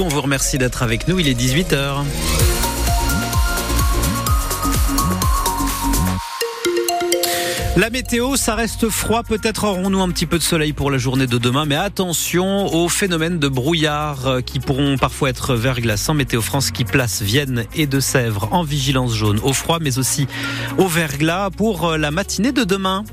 On 0.00 0.08
vous 0.08 0.22
remercie 0.22 0.56
d'être 0.56 0.82
avec 0.82 1.06
nous, 1.06 1.18
il 1.18 1.28
est 1.28 1.38
18h. 1.38 2.02
La 7.76 7.90
météo, 7.90 8.36
ça 8.36 8.54
reste 8.54 8.88
froid. 8.88 9.22
Peut-être 9.22 9.64
aurons-nous 9.64 10.00
un 10.00 10.08
petit 10.08 10.24
peu 10.24 10.38
de 10.38 10.42
soleil 10.42 10.72
pour 10.72 10.90
la 10.90 10.96
journée 10.96 11.26
de 11.26 11.36
demain, 11.36 11.66
mais 11.66 11.74
attention 11.74 12.72
aux 12.74 12.88
phénomènes 12.88 13.38
de 13.38 13.48
brouillard 13.48 14.26
euh, 14.26 14.40
qui 14.40 14.60
pourront 14.60 14.96
parfois 14.96 15.28
être 15.28 15.56
verglaçants. 15.56 16.14
Météo 16.14 16.40
France 16.40 16.70
qui 16.70 16.86
place 16.86 17.20
Vienne 17.20 17.66
et 17.74 17.86
de 17.86 18.00
Sèvres 18.00 18.48
en 18.50 18.62
vigilance 18.62 19.14
jaune 19.14 19.40
au 19.42 19.52
froid, 19.52 19.76
mais 19.78 19.98
aussi 19.98 20.26
au 20.78 20.88
verglas 20.88 21.50
pour 21.50 21.90
euh, 21.90 21.98
la 21.98 22.10
matinée 22.10 22.52
de 22.52 22.64
demain. 22.64 23.04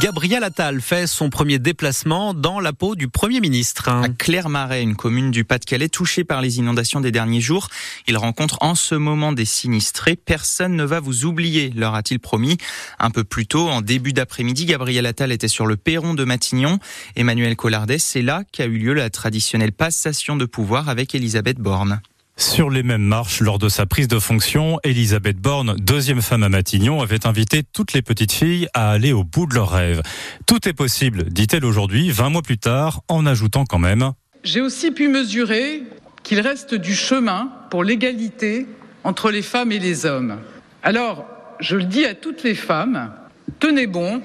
Gabriel 0.00 0.42
Attal 0.42 0.80
fait 0.80 1.06
son 1.06 1.28
premier 1.28 1.58
déplacement 1.58 2.32
dans 2.32 2.60
la 2.60 2.72
peau 2.72 2.94
du 2.94 3.08
Premier 3.08 3.40
ministre. 3.40 3.88
À 3.88 4.08
Clermarais, 4.08 4.82
une 4.82 4.96
commune 4.96 5.30
du 5.30 5.44
Pas-de-Calais 5.44 5.88
touchée 5.88 6.24
par 6.24 6.40
les 6.40 6.58
inondations 6.58 7.00
des 7.00 7.10
derniers 7.10 7.40
jours. 7.40 7.68
Il 8.06 8.16
rencontre 8.16 8.56
en 8.60 8.74
ce 8.74 8.94
moment 8.94 9.32
des 9.32 9.44
sinistrés. 9.44 10.16
Personne 10.16 10.76
ne 10.76 10.84
va 10.84 11.00
vous 11.00 11.26
oublier, 11.26 11.70
leur 11.76 11.94
a-t-il 11.94 12.20
promis. 12.20 12.56
Un 12.98 13.10
peu 13.10 13.22
plus 13.22 13.46
tôt, 13.46 13.68
en 13.68 13.82
début 13.82 14.12
d'après-midi, 14.12 14.64
Gabriel 14.64 15.04
Attal 15.04 15.30
était 15.30 15.48
sur 15.48 15.66
le 15.66 15.76
perron 15.76 16.14
de 16.14 16.24
Matignon. 16.24 16.78
Emmanuel 17.14 17.54
Collardet, 17.54 17.98
c'est 17.98 18.22
là 18.22 18.44
qu'a 18.50 18.64
eu 18.64 18.78
lieu 18.78 18.94
la 18.94 19.10
traditionnelle 19.10 19.72
passation 19.72 20.36
de 20.36 20.46
pouvoir 20.46 20.88
avec 20.88 21.14
Elisabeth 21.14 21.58
Borne. 21.58 22.00
Sur 22.38 22.70
les 22.70 22.84
mêmes 22.84 23.02
marches, 23.02 23.40
lors 23.40 23.58
de 23.58 23.68
sa 23.68 23.84
prise 23.84 24.06
de 24.06 24.20
fonction, 24.20 24.78
Elisabeth 24.84 25.38
Borne, 25.38 25.74
deuxième 25.74 26.22
femme 26.22 26.44
à 26.44 26.48
Matignon, 26.48 27.02
avait 27.02 27.26
invité 27.26 27.64
toutes 27.64 27.94
les 27.94 28.00
petites 28.00 28.30
filles 28.30 28.68
à 28.74 28.92
aller 28.92 29.12
au 29.12 29.24
bout 29.24 29.46
de 29.46 29.56
leurs 29.56 29.72
rêves. 29.72 30.02
Tout 30.46 30.68
est 30.68 30.72
possible, 30.72 31.24
dit-elle 31.24 31.64
aujourd'hui, 31.64 32.12
20 32.12 32.30
mois 32.30 32.42
plus 32.42 32.56
tard, 32.56 33.00
en 33.08 33.26
ajoutant 33.26 33.64
quand 33.64 33.80
même 33.80 34.12
J'ai 34.44 34.60
aussi 34.60 34.92
pu 34.92 35.08
mesurer 35.08 35.82
qu'il 36.22 36.38
reste 36.38 36.76
du 36.76 36.94
chemin 36.94 37.50
pour 37.70 37.82
l'égalité 37.82 38.68
entre 39.02 39.32
les 39.32 39.42
femmes 39.42 39.72
et 39.72 39.80
les 39.80 40.06
hommes. 40.06 40.38
Alors, 40.84 41.26
je 41.58 41.74
le 41.74 41.84
dis 41.84 42.04
à 42.04 42.14
toutes 42.14 42.44
les 42.44 42.54
femmes, 42.54 43.10
tenez 43.58 43.88
bon, 43.88 44.22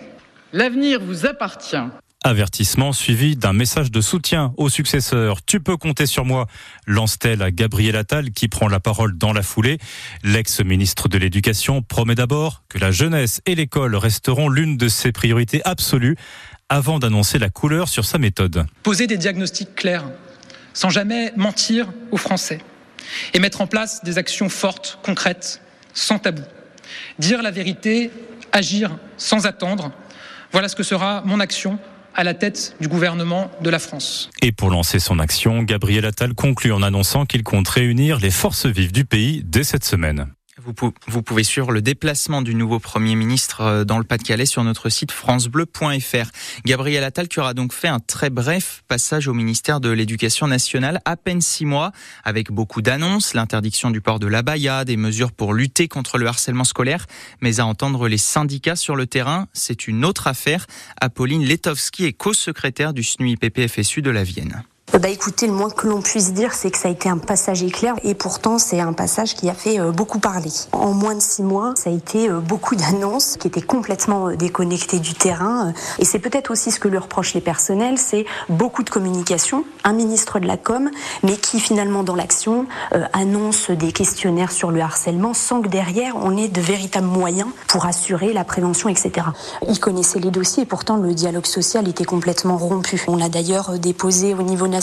l'avenir 0.54 1.02
vous 1.02 1.26
appartient. 1.26 1.90
Avertissement 2.26 2.94
suivi 2.94 3.36
d'un 3.36 3.52
message 3.52 3.92
de 3.92 4.00
soutien 4.00 4.54
au 4.56 4.70
successeur. 4.70 5.44
Tu 5.44 5.60
peux 5.60 5.76
compter 5.76 6.06
sur 6.06 6.24
moi, 6.24 6.48
lance-t-elle 6.88 7.42
à 7.42 7.52
Gabriel 7.52 7.98
Attal 7.98 8.32
qui 8.32 8.48
prend 8.48 8.70
la 8.70 8.80
parole 8.80 9.18
dans 9.18 9.34
la 9.34 9.44
foulée. 9.44 9.78
L'ex-ministre 10.24 11.10
de 11.10 11.18
l'Éducation 11.18 11.82
promet 11.82 12.16
d'abord 12.16 12.64
que 12.70 12.78
la 12.78 12.92
jeunesse 12.92 13.42
et 13.46 13.56
l'école 13.56 13.98
resteront 13.98 14.48
l'une 14.48 14.78
de 14.78 14.88
ses 14.88 15.12
priorités 15.12 15.62
absolues 15.66 16.16
avant 16.70 16.98
d'annoncer 16.98 17.40
la 17.40 17.50
couleur 17.50 17.90
sur 17.90 18.06
sa 18.06 18.18
méthode. 18.20 18.66
Poser 18.84 19.06
des 19.06 19.18
diagnostics 19.18 19.76
clairs, 19.76 20.06
sans 20.74 20.90
jamais 20.90 21.34
mentir 21.36 21.92
aux 22.12 22.18
Français, 22.18 22.60
et 23.34 23.40
mettre 23.40 23.60
en 23.60 23.68
place 23.68 24.02
des 24.06 24.18
actions 24.18 24.48
fortes, 24.48 24.98
concrètes, 25.04 25.62
sans 25.94 26.20
tabou. 26.20 26.44
Dire 27.20 27.42
la 27.42 27.52
vérité, 27.52 28.12
agir 28.54 28.98
sans 29.18 29.46
attendre, 29.46 29.92
voilà 30.54 30.70
ce 30.70 30.76
que 30.78 30.84
sera 30.84 31.22
mon 31.26 31.42
action 31.42 31.80
à 32.16 32.24
la 32.24 32.34
tête 32.34 32.76
du 32.80 32.88
gouvernement 32.88 33.52
de 33.62 33.70
la 33.70 33.80
France. 33.80 34.30
Et 34.42 34.52
pour 34.52 34.70
lancer 34.70 35.00
son 35.00 35.20
action, 35.20 35.64
Gabriel 35.64 36.06
Attal 36.06 36.34
conclut 36.34 36.72
en 36.72 36.82
annonçant 36.82 37.26
qu'il 37.26 37.44
compte 37.44 37.68
réunir 37.68 38.20
les 38.20 38.32
forces 38.32 38.66
vives 38.66 38.92
du 38.92 39.06
pays 39.06 39.44
dès 39.46 39.64
cette 39.64 39.84
semaine. 39.84 40.28
Vous, 40.66 41.24
pouvez 41.24 41.44
suivre 41.44 41.74
le 41.74 41.82
déplacement 41.82 42.42
du 42.42 42.56
nouveau 42.56 42.80
Premier 42.80 43.16
ministre 43.16 43.62
euh, 43.62 43.84
dans 43.84 43.98
le 43.98 44.06
Pas-de-Calais 44.06 44.46
sur 44.46 44.64
notre 44.64 44.88
site 44.88 45.12
francebleu.fr. 45.12 46.32
Gabriel 46.66 47.04
Attal 47.04 47.28
qui 47.28 47.42
aura 47.42 47.54
donc 47.54 47.74
fait 47.74 47.90
un 47.90 48.00
très 48.00 48.30
bref 48.30 48.84
passage 48.88 49.28
au 49.28 49.34
ministère 49.34 49.82
de 49.82 49.90
l'Éducation 49.90 50.48
nationale, 50.48 51.02
à 51.04 51.18
peine 51.18 51.42
six 51.42 51.66
mois, 51.66 51.92
avec 52.24 52.50
beaucoup 52.52 52.82
d'annonces, 52.82 53.34
l'interdiction 53.34 53.92
du 53.92 54.00
port 54.00 54.20
de 54.20 54.28
l'abaya, 54.28 54.86
des 54.86 54.98
mesures 54.98 55.34
pour 55.34 55.54
lutter 55.54 55.88
contre 55.90 56.18
le 56.18 56.28
harcèlement 56.28 56.64
scolaire, 56.64 57.08
mais 57.42 57.60
à 57.60 57.66
entendre 57.66 58.08
les 58.08 58.18
syndicats 58.18 58.78
sur 58.78 58.96
le 58.96 59.06
terrain, 59.06 59.48
c'est 59.54 59.88
une 59.88 60.06
autre 60.06 60.28
affaire. 60.28 60.66
Apolline 61.02 61.44
Letowski 61.44 62.06
est 62.06 62.14
co-secrétaire 62.14 62.94
du 62.94 63.04
SNUIPP-FSU 63.04 64.02
de 64.02 64.12
la 64.12 64.24
Vienne. 64.24 64.64
Bah 65.02 65.10
écoutez, 65.10 65.48
le 65.48 65.54
moins 65.54 65.72
que 65.72 65.88
l'on 65.88 66.02
puisse 66.02 66.34
dire, 66.34 66.54
c'est 66.54 66.70
que 66.70 66.78
ça 66.78 66.88
a 66.88 66.92
été 66.92 67.10
un 67.10 67.18
passage 67.18 67.64
éclair 67.64 67.96
et 68.04 68.14
pourtant 68.14 68.60
c'est 68.60 68.80
un 68.80 68.94
passage 68.94 69.34
qui 69.34 69.50
a 69.50 69.56
fait 69.56 69.80
euh, 69.80 69.92
beaucoup 69.92 70.20
parler. 70.20 70.52
En 70.72 70.94
moins 70.94 71.16
de 71.16 71.20
six 71.20 71.42
mois, 71.42 71.74
ça 71.76 71.90
a 71.90 71.94
été 71.94 72.30
euh, 72.30 72.40
beaucoup 72.40 72.76
d'annonces 72.76 73.38
qui 73.38 73.48
étaient 73.48 73.60
complètement 73.60 74.28
euh, 74.28 74.36
déconnectées 74.36 75.00
du 75.00 75.16
terrain 75.16 75.74
et 75.98 76.06
c'est 76.06 76.20
peut-être 76.20 76.52
aussi 76.52 76.70
ce 76.70 76.80
que 76.80 76.88
lui 76.88 77.00
reprochent 77.00 77.34
les 77.34 77.42
personnels, 77.42 77.98
c'est 77.98 78.28
beaucoup 78.50 78.84
de 78.84 78.92
communication, 78.92 79.66
un 79.84 79.94
ministre 79.94 80.38
de 80.38 80.46
la 80.46 80.58
com, 80.58 80.92
mais 81.24 81.38
qui 81.38 81.60
finalement 81.60 82.04
dans 82.04 82.16
l'action 82.16 82.68
annonce 83.14 83.72
des 83.72 83.92
questionnaires 83.92 84.52
sur 84.52 84.70
le 84.70 84.80
harcèlement 84.80 85.34
sans 85.34 85.62
que 85.64 85.70
derrière 85.70 86.16
on 86.18 86.38
ait 86.38 86.50
de 86.50 86.62
véritables 86.62 87.08
moyens 87.08 87.50
pour 87.68 87.88
assurer 87.88 88.32
la 88.32 88.44
prévention, 88.44 88.90
etc. 88.90 89.26
Il 89.68 89.80
connaissait 89.80 90.20
les 90.20 90.30
dossiers 90.30 90.64
et 90.64 90.68
pourtant 90.68 90.98
le 90.98 91.16
dialogue 91.16 91.48
social 91.48 91.88
était 91.88 92.04
complètement 92.04 92.58
rompu. 92.58 93.04
On 93.08 93.16
l'a 93.16 93.30
d'ailleurs 93.30 93.80
déposé 93.80 94.36
au 94.36 94.44
niveau 94.44 94.68
national 94.68 94.83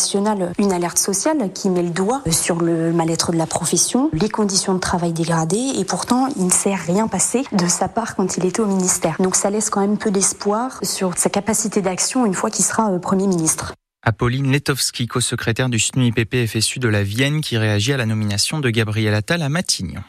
une 0.59 0.73
alerte 0.73 0.99
sociale 0.99 1.53
qui 1.53 1.69
met 1.71 1.83
le 1.83 1.91
doigt 1.91 2.23
sur 2.31 2.61
le 2.61 2.93
mal-être 2.93 3.33
de 3.33 3.37
la 3.37 3.47
profession, 3.47 4.11
les 4.13 4.29
conditions 4.29 4.75
de 4.75 4.81
travail 4.81 5.13
dégradées 5.13 5.73
et 5.79 5.85
pourtant 5.85 6.29
il 6.37 6.47
ne 6.47 6.51
s'est 6.51 6.75
rien 6.75 7.09
passé 7.09 7.45
de 7.53 7.67
sa 7.67 7.89
part 7.89 8.17
quand 8.17 8.37
il 8.37 8.47
était 8.47 8.61
au 8.61 8.67
ministère. 8.67 9.17
Donc 9.21 9.37
ça 9.37 9.51
laisse 9.51 9.71
quand 9.71 9.81
même 9.81 9.99
peu 9.99 10.11
d'espoir 10.11 10.79
sur 10.83 11.17
sa 11.17 11.31
capacité 11.31 11.83
d'action 11.83 12.27
une 12.27 12.35
fois 12.35 12.51
qu'il 12.51 12.65
sera 12.65 12.91
euh, 12.91 12.99
Premier 12.99 13.27
ministre. 13.27 13.75
Apolline 14.03 14.51
Letowski, 14.51 15.07
co-secrétaire 15.07 15.69
du 15.69 15.79
SNUIPP 15.79 16.47
FSU 16.47 16.79
de 16.79 16.89
la 16.89 17.03
Vienne, 17.03 17.43
qui 17.43 17.59
réagit 17.59 17.93
à 17.93 17.99
la 17.99 18.07
nomination 18.07 18.59
de 18.59 18.71
Gabriel 18.71 19.15
Attal 19.15 19.43
à 19.43 19.51
Matignon. 19.51 20.01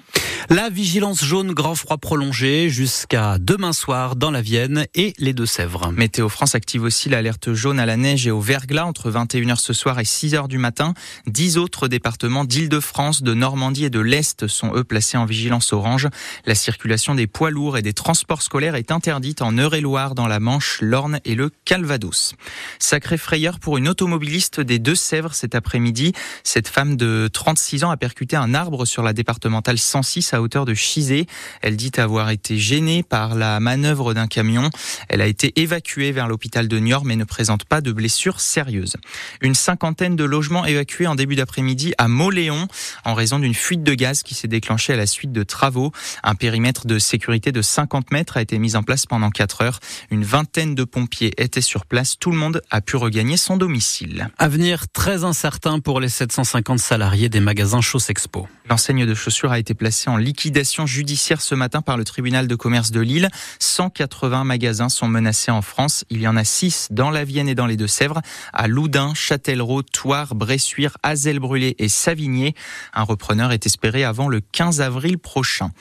La 0.53 0.69
vigilance 0.69 1.23
jaune 1.23 1.53
grand 1.53 1.75
froid 1.75 1.97
prolongé 1.97 2.69
jusqu'à 2.69 3.37
demain 3.39 3.71
soir 3.71 4.17
dans 4.17 4.31
la 4.31 4.41
Vienne 4.41 4.85
et 4.95 5.13
les 5.17 5.31
Deux-Sèvres. 5.31 5.93
Météo 5.93 6.27
France 6.27 6.55
active 6.55 6.83
aussi 6.83 7.07
l'alerte 7.07 7.53
jaune 7.53 7.79
à 7.79 7.85
la 7.85 7.95
neige 7.95 8.27
et 8.27 8.31
au 8.31 8.41
verglas 8.41 8.83
entre 8.83 9.09
21h 9.09 9.55
ce 9.55 9.71
soir 9.71 9.97
et 10.01 10.03
6h 10.03 10.49
du 10.49 10.57
matin. 10.57 10.93
Dix 11.25 11.57
autres 11.57 11.87
départements 11.87 12.43
d'Île-de-France, 12.43 13.23
de 13.23 13.33
Normandie 13.33 13.85
et 13.85 13.89
de 13.89 14.01
l'Est 14.01 14.47
sont 14.47 14.75
eux 14.75 14.83
placés 14.83 15.15
en 15.15 15.23
vigilance 15.23 15.71
orange. 15.71 16.09
La 16.45 16.53
circulation 16.53 17.15
des 17.15 17.27
poids 17.27 17.49
lourds 17.49 17.77
et 17.77 17.81
des 17.81 17.93
transports 17.93 18.41
scolaires 18.41 18.75
est 18.75 18.91
interdite 18.91 19.41
en 19.41 19.57
Eure-et-Loire, 19.57 20.15
dans 20.15 20.27
la 20.27 20.41
Manche, 20.41 20.79
l'Orne 20.81 21.21
et 21.23 21.35
le 21.35 21.49
Calvados. 21.63 22.35
Sacré 22.77 23.17
frayeur 23.17 23.57
pour 23.57 23.77
une 23.77 23.87
automobiliste 23.87 24.59
des 24.59 24.79
Deux-Sèvres 24.79 25.33
cet 25.33 25.55
après-midi. 25.55 26.11
Cette 26.43 26.67
femme 26.67 26.97
de 26.97 27.29
36 27.31 27.85
ans 27.85 27.89
a 27.89 27.95
percuté 27.95 28.35
un 28.35 28.53
arbre 28.53 28.83
sur 28.83 29.01
la 29.01 29.13
départementale 29.13 29.77
106 29.77 30.33
à 30.33 30.40
hauteur 30.41 30.65
de 30.65 30.73
Chizé. 30.73 31.27
Elle 31.61 31.77
dit 31.77 31.91
avoir 31.97 32.29
été 32.29 32.57
gênée 32.57 33.03
par 33.03 33.35
la 33.35 33.59
manœuvre 33.59 34.13
d'un 34.13 34.27
camion. 34.27 34.69
Elle 35.07 35.21
a 35.21 35.27
été 35.27 35.53
évacuée 35.59 36.11
vers 36.11 36.27
l'hôpital 36.27 36.67
de 36.67 36.79
Niort 36.79 37.05
mais 37.05 37.15
ne 37.15 37.23
présente 37.23 37.65
pas 37.65 37.81
de 37.81 37.91
blessures 37.91 38.41
sérieuses. 38.41 38.97
Une 39.41 39.55
cinquantaine 39.55 40.15
de 40.15 40.23
logements 40.23 40.65
évacués 40.65 41.07
en 41.07 41.15
début 41.15 41.35
d'après-midi 41.35 41.93
à 41.97 42.07
Moléon 42.07 42.67
en 43.05 43.13
raison 43.13 43.39
d'une 43.39 43.53
fuite 43.53 43.83
de 43.83 43.93
gaz 43.93 44.23
qui 44.23 44.35
s'est 44.35 44.47
déclenchée 44.47 44.93
à 44.93 44.97
la 44.97 45.07
suite 45.07 45.31
de 45.31 45.43
travaux. 45.43 45.91
Un 46.23 46.35
périmètre 46.35 46.87
de 46.87 46.99
sécurité 46.99 47.51
de 47.51 47.61
50 47.61 48.11
mètres 48.11 48.37
a 48.37 48.41
été 48.41 48.59
mis 48.59 48.75
en 48.75 48.83
place 48.83 49.05
pendant 49.05 49.29
4 49.29 49.61
heures. 49.61 49.79
Une 50.09 50.23
vingtaine 50.23 50.75
de 50.75 50.83
pompiers 50.83 51.33
étaient 51.37 51.61
sur 51.61 51.85
place. 51.85 52.17
Tout 52.19 52.31
le 52.31 52.37
monde 52.37 52.61
a 52.69 52.81
pu 52.81 52.95
regagner 52.95 53.37
son 53.37 53.57
domicile. 53.57 54.29
Avenir 54.37 54.87
très 54.91 55.23
incertain 55.23 55.79
pour 55.79 55.99
les 55.99 56.09
750 56.09 56.79
salariés 56.79 57.29
des 57.29 57.39
magasins 57.39 57.81
Expo. 58.09 58.47
L'enseigne 58.69 59.05
de 59.05 59.13
chaussures 59.13 59.51
a 59.51 59.59
été 59.59 59.73
placée 59.73 60.09
en 60.09 60.17
liquidation 60.31 60.85
judiciaire 60.85 61.41
ce 61.41 61.55
matin 61.55 61.81
par 61.81 61.97
le 61.97 62.05
tribunal 62.05 62.47
de 62.47 62.55
commerce 62.55 62.91
de 62.91 63.01
Lille. 63.01 63.27
180 63.59 64.45
magasins 64.45 64.87
sont 64.87 65.09
menacés 65.09 65.51
en 65.51 65.61
France. 65.61 66.05
Il 66.09 66.21
y 66.21 66.27
en 66.27 66.37
a 66.37 66.45
6 66.45 66.87
dans 66.89 67.09
la 67.09 67.25
Vienne 67.25 67.49
et 67.49 67.53
dans 67.53 67.65
les 67.65 67.75
Deux-Sèvres, 67.75 68.21
à 68.53 68.69
Loudun, 68.69 69.13
Châtellerault, 69.13 69.83
Toire, 69.83 70.33
Bressuire, 70.33 70.95
Azel-Brûlé 71.03 71.75
et 71.79 71.89
Savigné. 71.89 72.55
Un 72.93 73.03
repreneur 73.03 73.51
est 73.51 73.65
espéré 73.65 74.05
avant 74.05 74.29
le 74.29 74.39
15 74.39 74.79
avril 74.79 75.17
prochain. 75.17 75.71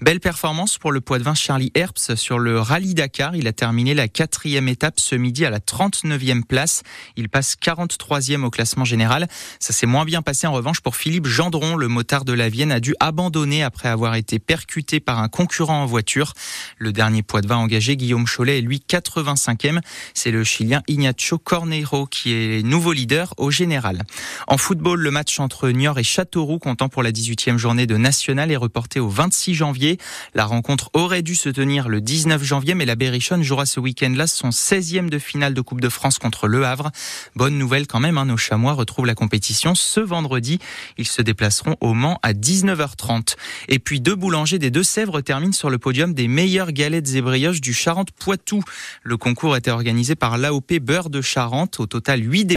Belle 0.00 0.20
performance 0.20 0.78
pour 0.78 0.90
le 0.90 1.02
poids 1.02 1.18
de 1.18 1.24
vin 1.24 1.34
Charlie 1.34 1.70
Herps 1.74 2.14
sur 2.14 2.38
le 2.38 2.58
rallye 2.58 2.94
Dakar. 2.94 3.36
Il 3.36 3.46
a 3.46 3.52
terminé 3.52 3.92
la 3.92 4.08
quatrième 4.08 4.68
étape 4.68 5.00
ce 5.00 5.16
midi 5.16 5.44
à 5.44 5.50
la 5.50 5.58
39e 5.58 6.44
place. 6.44 6.82
Il 7.16 7.28
passe 7.28 7.56
43e 7.62 8.42
au 8.42 8.48
classement 8.48 8.86
général. 8.86 9.28
Ça 9.60 9.74
s'est 9.74 9.86
moins 9.86 10.06
bien 10.06 10.22
passé 10.22 10.46
en 10.46 10.52
revanche 10.54 10.80
pour 10.80 10.96
Philippe 10.96 11.26
Gendron, 11.26 11.76
le 11.76 11.88
motard 11.88 12.24
de 12.24 12.32
la 12.32 12.48
Vienne, 12.48 12.72
a 12.72 12.80
dû 12.80 12.94
abandonner 13.00 13.62
après 13.62 13.87
avoir 13.92 14.14
été 14.14 14.38
percuté 14.38 15.00
par 15.00 15.18
un 15.18 15.28
concurrent 15.28 15.82
en 15.82 15.86
voiture. 15.86 16.32
Le 16.78 16.92
dernier 16.92 17.22
poids 17.22 17.40
de 17.40 17.48
vin 17.48 17.56
engagé, 17.56 17.96
Guillaume 17.96 18.26
Cholet, 18.26 18.58
est 18.58 18.62
lui 18.62 18.82
85e. 18.88 19.80
C'est 20.14 20.30
le 20.30 20.44
Chilien 20.44 20.82
Ignacio 20.88 21.38
Corneiro 21.38 22.06
qui 22.06 22.32
est 22.32 22.62
nouveau 22.62 22.92
leader 22.92 23.34
au 23.36 23.50
général. 23.50 24.02
En 24.46 24.58
football, 24.58 25.00
le 25.00 25.10
match 25.10 25.38
entre 25.40 25.70
Niort 25.70 25.98
et 25.98 26.04
Châteauroux, 26.04 26.58
comptant 26.58 26.88
pour 26.88 27.02
la 27.02 27.12
18e 27.12 27.56
journée 27.56 27.86
de 27.86 27.96
National, 27.96 28.50
est 28.50 28.56
reporté 28.56 29.00
au 29.00 29.08
26 29.08 29.54
janvier. 29.54 29.98
La 30.34 30.44
rencontre 30.44 30.90
aurait 30.92 31.22
dû 31.22 31.34
se 31.34 31.48
tenir 31.48 31.88
le 31.88 32.00
19 32.00 32.42
janvier, 32.42 32.74
mais 32.74 32.86
la 32.86 32.96
Berrichonne 32.96 33.42
jouera 33.42 33.66
ce 33.66 33.80
week-end-là 33.80 34.26
son 34.26 34.50
16e 34.50 35.08
de 35.08 35.18
finale 35.18 35.54
de 35.54 35.60
Coupe 35.60 35.80
de 35.80 35.88
France 35.88 36.18
contre 36.18 36.48
Le 36.48 36.64
Havre. 36.64 36.90
Bonne 37.36 37.58
nouvelle 37.58 37.86
quand 37.86 38.00
même, 38.00 38.18
hein, 38.18 38.26
nos 38.26 38.36
Chamois 38.36 38.72
retrouvent 38.72 39.06
la 39.06 39.14
compétition 39.14 39.74
ce 39.74 40.00
vendredi. 40.00 40.58
Ils 40.96 41.06
se 41.06 41.22
déplaceront 41.22 41.76
au 41.80 41.94
Mans 41.94 42.18
à 42.22 42.32
19h30. 42.32 43.36
Et 43.78 43.80
puis 43.80 44.00
deux 44.00 44.16
boulangers 44.16 44.58
des 44.58 44.72
Deux-Sèvres 44.72 45.20
terminent 45.20 45.52
sur 45.52 45.70
le 45.70 45.78
podium 45.78 46.12
des 46.12 46.26
meilleures 46.26 46.72
galettes 46.72 47.14
et 47.14 47.20
brioches 47.20 47.60
du 47.60 47.72
Charente-Poitou. 47.72 48.60
Le 49.04 49.16
concours 49.16 49.56
était 49.56 49.70
organisé 49.70 50.16
par 50.16 50.36
l'AOP 50.36 50.80
Beurre 50.80 51.10
de 51.10 51.20
Charente. 51.20 51.78
Au 51.78 51.86
total, 51.86 52.20
8 52.20 52.46